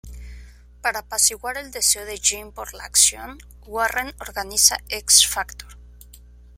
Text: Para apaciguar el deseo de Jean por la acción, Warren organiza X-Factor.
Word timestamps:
Para 0.81 1.01
apaciguar 1.01 1.57
el 1.57 1.69
deseo 1.69 2.05
de 2.05 2.17
Jean 2.17 2.51
por 2.51 2.73
la 2.73 2.85
acción, 2.85 3.37
Warren 3.67 4.15
organiza 4.19 4.79
X-Factor. 4.89 5.77